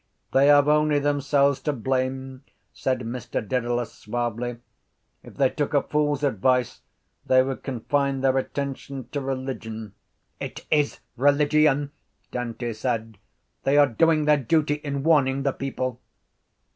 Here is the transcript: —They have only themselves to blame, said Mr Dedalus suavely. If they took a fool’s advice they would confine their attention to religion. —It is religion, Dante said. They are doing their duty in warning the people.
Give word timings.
—They 0.31 0.47
have 0.47 0.67
only 0.67 0.97
themselves 0.97 1.59
to 1.61 1.71
blame, 1.73 2.43
said 2.73 3.01
Mr 3.01 3.47
Dedalus 3.47 3.93
suavely. 3.93 4.57
If 5.21 5.35
they 5.35 5.51
took 5.51 5.75
a 5.75 5.83
fool’s 5.83 6.23
advice 6.23 6.81
they 7.23 7.43
would 7.43 7.61
confine 7.61 8.21
their 8.21 8.35
attention 8.39 9.09
to 9.09 9.21
religion. 9.21 9.93
—It 10.39 10.65
is 10.71 11.01
religion, 11.17 11.91
Dante 12.31 12.73
said. 12.73 13.19
They 13.61 13.77
are 13.77 13.85
doing 13.85 14.25
their 14.25 14.37
duty 14.37 14.73
in 14.83 15.03
warning 15.03 15.43
the 15.43 15.53
people. 15.53 16.01